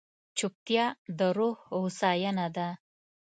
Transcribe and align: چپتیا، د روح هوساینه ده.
چپتیا، 0.37 0.85
د 1.17 1.19
روح 1.37 1.57
هوساینه 1.77 2.47
ده. 2.55 2.69